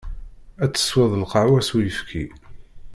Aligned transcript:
Ad 0.63 0.71
tesweḍ 0.71 1.13
lqahwa 1.21 1.59
s 1.67 1.69
uyefki. 1.75 2.25